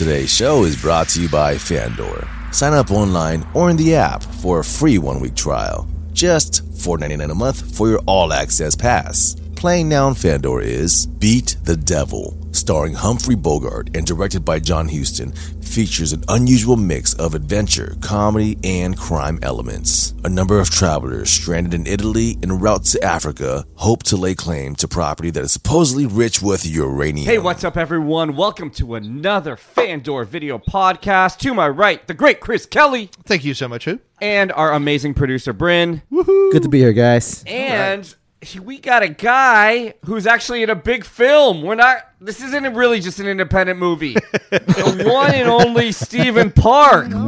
[0.00, 2.26] Today's show is brought to you by Fandor.
[2.52, 5.86] Sign up online or in the app for a free one week trial.
[6.14, 9.36] Just $4.99 a month for your all access pass.
[9.60, 14.88] Playing now on Fandor is Beat the Devil, starring Humphrey Bogart and directed by John
[14.88, 20.14] Huston, features an unusual mix of adventure, comedy, and crime elements.
[20.24, 24.76] A number of travelers stranded in Italy en route to Africa hope to lay claim
[24.76, 27.26] to property that is supposedly rich with uranium.
[27.26, 28.36] Hey, what's up, everyone?
[28.36, 31.36] Welcome to another Fandor video podcast.
[31.40, 34.00] To my right, the great Chris Kelly Thank you so much, Who?
[34.22, 36.00] and our amazing producer Bryn.
[36.10, 37.44] Good to be here, guys.
[37.46, 38.14] And
[38.62, 41.62] we got a guy who's actually in a big film.
[41.62, 41.98] We're not.
[42.20, 44.14] This isn't really just an independent movie.
[44.50, 47.08] the one and only Stephen Park.
[47.10, 47.26] Welcome,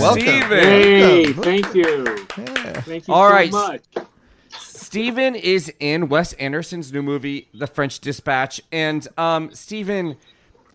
[0.00, 0.22] welcome.
[0.22, 0.58] Stephen.
[0.58, 2.04] Hey, thank you.
[2.84, 3.50] Thank you All so right.
[3.52, 3.82] much.
[4.50, 8.60] Stephen is in Wes Anderson's new movie, The French Dispatch.
[8.70, 10.16] And um, Stephen,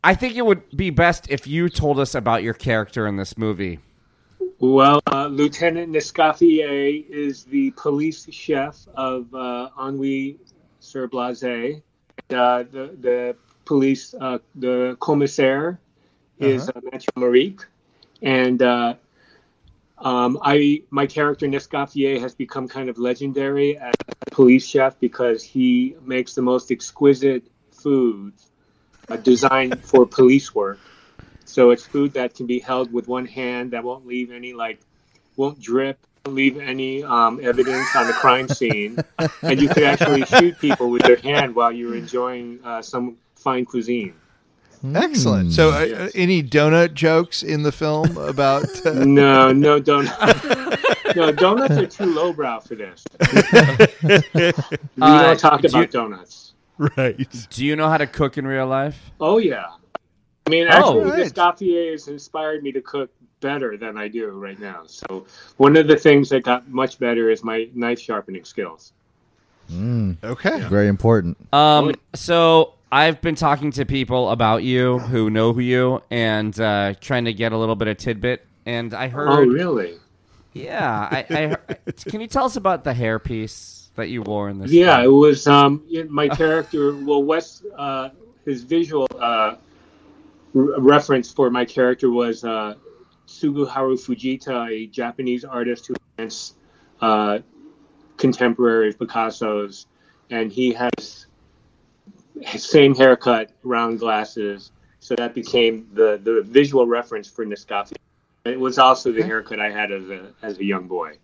[0.03, 3.37] I think it would be best if you told us about your character in this
[3.37, 3.79] movie.
[4.61, 10.37] Well, uh, Lieutenant Nescaffier is the police chef of uh, Ennui
[10.81, 11.81] sur Blase.
[12.29, 15.79] Uh, the the police, uh, the commissaire
[16.39, 17.61] is uh Mathieu Amalric,
[18.21, 18.95] and uh,
[19.97, 23.95] um, I my character Nescaffier has become kind of legendary as
[24.27, 28.33] a police chef because he makes the most exquisite food
[29.07, 30.79] uh, designed for police work.
[31.49, 34.79] So it's food that can be held with one hand that won't leave any like
[35.35, 38.99] won't drip, leave any um, evidence on the crime scene,
[39.41, 43.65] and you could actually shoot people with your hand while you're enjoying uh, some fine
[43.65, 44.13] cuisine.
[44.95, 45.51] Excellent.
[45.51, 45.97] So, uh, Yes.
[45.99, 48.63] uh, any donut jokes in the film about?
[48.85, 50.45] Uh, No, no donuts.
[51.15, 53.03] no, donuts are too lowbrow for this.
[54.03, 54.51] we
[55.01, 56.53] Uh, don't talk do about you- donuts.
[56.77, 57.17] right.
[57.49, 59.11] Do you know how to cook in real life?
[59.19, 59.65] Oh yeah.
[60.49, 60.71] I mean, Oh.
[60.71, 61.17] actually, Right.
[61.17, 64.81] this Gauffier has inspired me to cook better than I do right now.
[64.87, 65.27] So
[65.57, 68.91] one of the things that got much better is my knife sharpening skills.
[69.71, 70.61] Okay.
[70.61, 71.37] Very important.
[71.53, 76.95] Um, so I've been talking to people about you who know who you and uh,
[76.99, 78.43] trying to get a little bit of tidbit.
[78.65, 79.97] And I heard, Oh, really?
[80.53, 84.57] yeah, I, I heard- can you tell us about the hairpiece that you wore in
[84.57, 84.71] this?
[84.71, 86.95] Yeah, it was um, my character.
[86.95, 88.09] Well, Wes, uh,
[88.45, 89.57] his visual uh, re-
[90.53, 92.75] reference for my character was uh,
[93.27, 96.55] Tsuguharu Fujita, a Japanese artist who paints
[97.01, 97.39] uh,
[98.17, 99.87] contemporary Picasso's,
[100.29, 101.25] and he has
[102.57, 104.71] same haircut, round glasses.
[104.99, 107.95] So that became the, the visual reference for Nescaffier.
[108.45, 111.17] It was also the haircut I had as a as a young boy.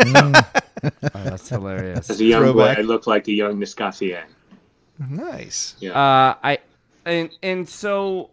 [0.82, 2.10] Oh, that's hilarious.
[2.10, 2.76] As a young Throwback.
[2.76, 4.24] boy, I looked like a young Nescaffier.
[5.08, 5.76] Nice.
[5.78, 5.92] Yeah.
[5.92, 6.58] Uh, I
[7.06, 8.28] and and so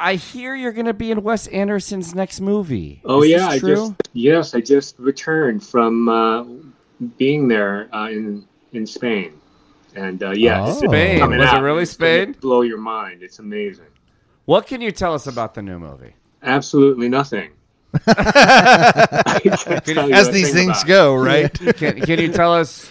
[0.00, 3.02] I hear you're going to be in Wes Anderson's next movie.
[3.04, 6.44] Oh Is yeah, this I just yes, I just returned from uh,
[7.18, 9.34] being there uh, in in Spain,
[9.94, 10.72] and uh, yeah, Oh.
[10.72, 11.18] Spain.
[11.18, 12.32] coming Was it really It's Spain?
[12.40, 13.22] Blow your mind!
[13.22, 13.84] It's amazing.
[14.46, 16.14] What can you tell us about the new movie?
[16.42, 17.50] Absolutely nothing.
[18.06, 21.52] I can't tell you As these things go, right?
[21.52, 22.88] Can Can you tell us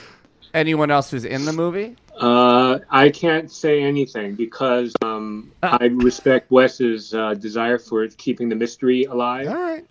[0.54, 1.96] anyone else who's in the movie?
[2.20, 8.56] Uh, I can't say anything because um, I respect Wes's uh, desire for keeping the
[8.56, 9.48] mystery alive.
[9.48, 9.86] All right.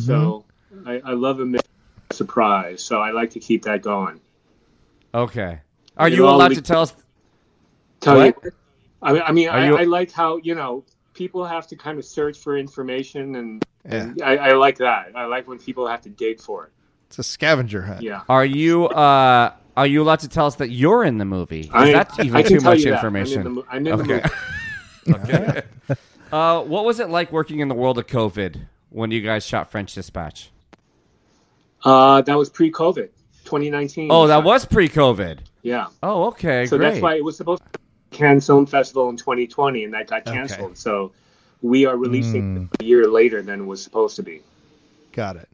[0.00, 0.44] So
[0.86, 1.70] I, I love a mystery
[2.10, 2.82] surprise.
[2.82, 4.20] So I like to keep that going.
[5.14, 5.60] Okay.
[5.98, 6.94] Are It you all allowed be- to tell us?
[8.00, 8.36] Tell What?
[8.44, 8.50] you,
[9.02, 11.98] I mean, I, mean I, you- I like how you know people have to kind
[11.98, 13.94] of search for information, and, Yeah.
[14.04, 15.12] and I, I like that.
[15.14, 16.72] I like when people have to dig for it.
[17.08, 18.02] It's a scavenger hunt.
[18.02, 18.22] Yeah.
[18.28, 21.60] Are you uh are you allowed to tell us that you're in the movie?
[21.60, 22.94] Is I, that even I too much you that.
[22.94, 23.40] information?
[23.40, 24.28] I'm in the, mo- I'm in Okay.
[25.04, 25.32] the movie.
[25.32, 25.62] okay.
[26.32, 28.60] uh, what was it like working in the world of COVID
[28.90, 30.50] when you guys shot French Dispatch?
[31.84, 33.10] Uh, that was pre-COVID,
[33.44, 34.08] 2019.
[34.10, 35.40] Oh, that was pre-COVID.
[35.62, 35.88] Yeah.
[36.02, 36.90] Oh, okay, So great.
[36.90, 40.24] that's why it was supposed to be Cannes Film Festival in 2020, and that got
[40.24, 40.78] canceled.
[40.78, 41.12] So
[41.62, 42.64] we are releasing Hmm.
[42.80, 44.40] a year later than it was supposed to be.
[45.12, 45.48] Got it.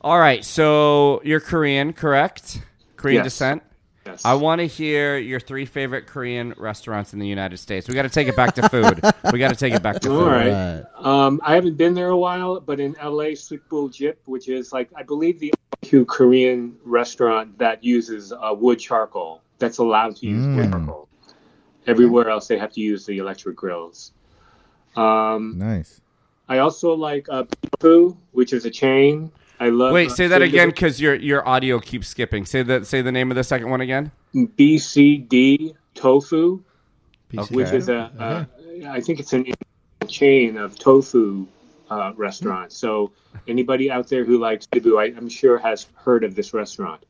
[0.00, 2.60] All right, so you're Korean, correct?
[3.06, 3.24] Korean Yes.
[3.26, 3.62] descent.
[4.04, 4.24] Yes.
[4.24, 7.88] I want to hear your three favorite Korean restaurants in the United States.
[7.88, 9.00] We got to take it back to food.
[9.32, 10.28] we got to take it back to All food.
[10.30, 10.84] right.
[10.96, 14.72] Um, I haven't been there a while, but in LA, Soot Bull Jeep, which is
[14.72, 15.52] like I believe the
[15.92, 21.08] only Korean restaurant that uses uh, wood charcoal that's allowed to use wood charcoal.
[21.88, 24.12] Everywhere else, they have to use the electric grills.
[24.96, 26.00] Um, Nice.
[26.48, 27.44] I also like uh,
[27.80, 29.30] Fu, which is a chain.
[29.58, 29.92] I love.
[29.92, 32.44] Wait, uh, say that again because your your audio keeps skipping.
[32.44, 32.86] Say that.
[32.86, 34.12] Say the name of the second one again.
[34.34, 36.62] BCD Tofu,
[37.28, 38.44] Piece of which is a, uh,
[38.88, 39.46] I think it's an
[40.06, 41.46] chain of tofu
[41.90, 42.76] uh, restaurants.
[42.76, 43.12] So
[43.48, 47.04] anybody out there who likes Cebu, I, I'm sure has heard of this restaurant,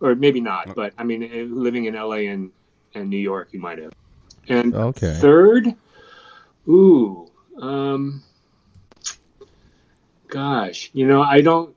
[0.00, 0.74] or maybe not.
[0.74, 2.50] But I mean, living in LA and
[2.94, 3.92] and New York, you might have.
[4.48, 5.16] And Okay.
[5.20, 5.74] third,
[6.68, 7.30] ooh,
[7.60, 8.22] um,
[10.28, 11.73] gosh, you know, I don't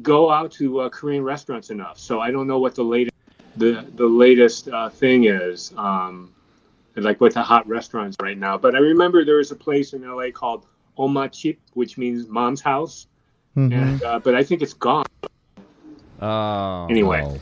[0.00, 3.14] go out to uh, Korean restaurants enough, so I don't know what the latest
[3.56, 5.72] the the latest uh, thing is.
[5.76, 6.32] Um,
[6.96, 8.58] like what the hot restaurants right now.
[8.58, 10.66] But I remember there was a place in LA called
[10.98, 13.06] Oma Chip, which means mom's house.
[13.54, 15.04] And uh, but I think it's gone
[16.22, 16.86] Oh.
[16.88, 17.40] anyway.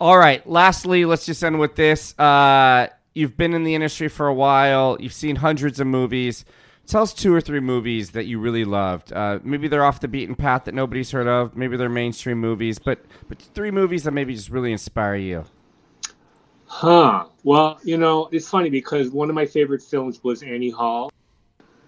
[0.00, 0.46] All right.
[0.48, 2.18] Lastly, let's just end with this.
[2.18, 4.96] Uh, you've been in the industry for a while.
[5.00, 6.44] You've seen hundreds of movies.
[6.86, 9.12] Tell us two or three movies that you really loved.
[9.12, 11.56] Uh, maybe they're off the beaten path that nobody's heard of.
[11.56, 15.44] Maybe they're mainstream movies, but but three movies that maybe just really inspire you.
[16.66, 17.26] Huh.
[17.44, 21.12] Well, you know, it's funny because one of my favorite films was Annie Hall,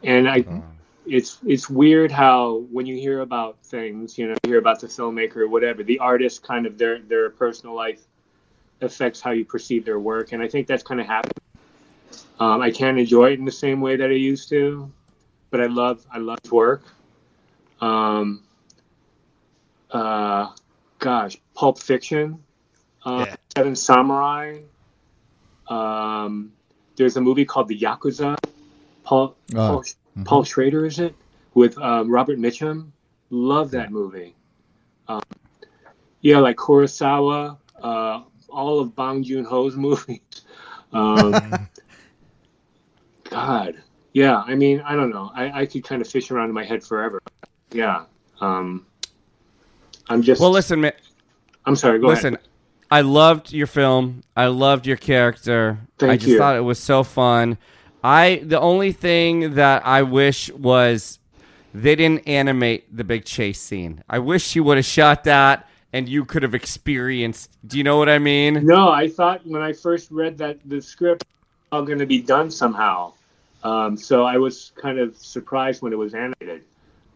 [0.03, 0.45] and I.
[1.07, 4.87] It's it's weird how when you hear about things, you know, you hear about the
[4.87, 8.01] filmmaker or whatever, the artist kind of their their personal life
[8.81, 11.35] affects how you perceive their work, and I think that's kind of happened.
[12.41, 14.91] Um, I can't enjoy it in the same way that I used to,
[15.51, 16.83] but I love I love work.
[17.81, 18.43] Um,
[19.91, 20.51] uh,
[20.99, 22.43] gosh, Pulp Fiction,
[23.05, 23.37] uh, Yeah.
[23.57, 24.59] Seven Samurai.
[25.69, 26.53] Um,
[26.97, 28.37] there's a movie called The Yakuza.
[29.05, 29.85] Paul Paul,
[30.25, 31.15] Paul Schrader is it
[31.55, 32.91] with um, Robert Mitchum?
[33.31, 34.35] Love that movie.
[35.09, 35.23] Um,
[36.21, 40.21] yeah, like Kurosawa, uh, all of Bong Joon Ho's movies.
[40.93, 41.69] Um,
[43.35, 43.83] God,
[44.13, 44.43] yeah.
[44.47, 45.31] I mean, I don't know.
[45.35, 47.21] I, I could kind of fish around in my head forever.
[47.73, 48.05] Yeah.
[48.41, 48.87] Um,
[50.09, 50.41] I'm just.
[50.41, 50.93] Well, listen, man.
[51.67, 51.99] I'm sorry.
[51.99, 52.49] Go Listen, ahead.
[52.91, 54.23] I loved your film.
[54.37, 55.79] I loved your character.
[55.99, 56.39] Thank I just you.
[56.39, 57.59] thought it was so fun.
[58.03, 61.19] I the only thing that I wish was
[61.73, 64.05] they didn't animate the big chase scene.
[64.09, 67.51] I wish you would have shot that and you could have experienced.
[67.67, 68.67] Do you know what I mean?
[68.67, 72.21] No, I thought when I first read that the script was all going to be
[72.21, 73.15] done somehow.
[73.65, 76.65] Um, so I was kind of surprised when it was animated.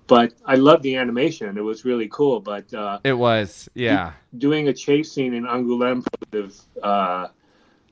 [0.06, 2.40] But I loved the animation; it was really cool.
[2.40, 4.12] But uh, It was, yeah.
[4.38, 6.02] doing a chase scene in Angoulême
[6.32, 7.28] would have uh,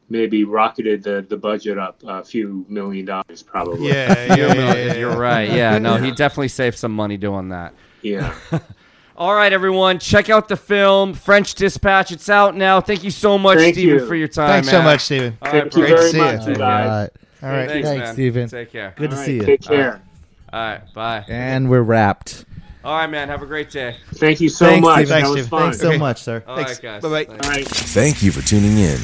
[0.09, 3.89] maybe rocketed the, the budget up a few million dollars, probably.
[3.89, 5.51] Yeah, yeah, You're, yeah, yeah, you're right.
[5.51, 7.75] Yeah, no, he definitely saved some money doing that.
[8.01, 8.35] Yeah.
[9.19, 12.13] All right, everyone, check out the film French Dispatch.
[12.13, 12.81] It's out now.
[12.81, 14.07] Thank you so much, Thank Stephen, you.
[14.07, 14.49] for your time.
[14.63, 15.37] Thanks so much, Stephen.
[15.43, 15.89] All right, Thank you bro.
[15.91, 16.53] Great to see much, you.
[16.53, 16.89] you guys.
[17.13, 17.26] right.
[17.43, 17.69] All right.
[17.69, 18.15] Thanks, Thanks, man.
[18.15, 18.49] Stephen.
[18.49, 18.95] Take care.
[18.97, 19.43] Good to All see you.
[19.43, 20.03] Take care.
[20.53, 21.25] All right, bye.
[21.29, 22.45] And we're wrapped.
[22.85, 23.29] All right, man.
[23.29, 23.97] Have a great day.
[24.15, 24.95] Thank you so Thanks, much.
[24.95, 25.09] Stephen.
[25.09, 25.51] That Thanks, was Stephen.
[25.51, 25.63] fun.
[25.63, 25.99] Thanks so Okay.
[25.99, 26.45] much, sir.
[26.47, 26.73] All Thanks.
[26.73, 27.03] right, guys.
[27.03, 27.25] Bye-bye.
[27.25, 27.45] Thanks.
[27.47, 27.67] All right.
[27.67, 29.01] Thank you for tuning in.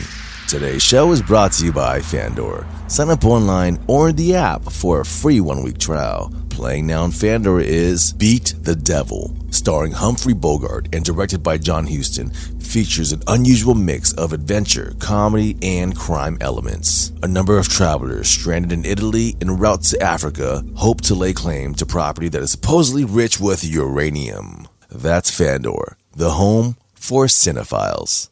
[0.49, 2.67] Today's show is brought to you by Fandor.
[2.87, 6.31] Sign up online or in the app for a free one week trial.
[6.51, 11.87] Playing now on Fandor is Beat the Devil, starring Humphrey Bogart and directed by John
[11.87, 12.31] Huston.
[12.61, 17.13] Features an unusual mix of adventure, comedy, and crime elements.
[17.23, 21.75] A number of travelers stranded in Italy en route to Africa hope to lay claim
[21.77, 24.69] to property that is supposedly rich with uranium.
[24.91, 28.32] That's Fandor, the home for cinephiles.